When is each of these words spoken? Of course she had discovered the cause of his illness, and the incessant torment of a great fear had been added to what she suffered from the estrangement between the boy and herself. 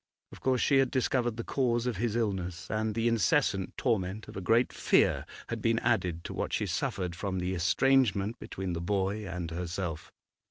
Of 0.31 0.39
course 0.39 0.61
she 0.61 0.79
had 0.79 0.89
discovered 0.89 1.37
the 1.37 1.43
cause 1.43 1.85
of 1.85 1.97
his 1.97 2.15
illness, 2.15 2.71
and 2.71 2.95
the 2.95 3.07
incessant 3.07 3.77
torment 3.77 4.27
of 4.27 4.35
a 4.35 4.41
great 4.41 4.73
fear 4.73 5.27
had 5.49 5.61
been 5.61 5.77
added 5.77 6.23
to 6.23 6.33
what 6.33 6.53
she 6.53 6.65
suffered 6.65 7.15
from 7.15 7.37
the 7.37 7.53
estrangement 7.53 8.39
between 8.39 8.73
the 8.73 8.81
boy 8.81 9.27
and 9.27 9.51
herself. 9.51 10.11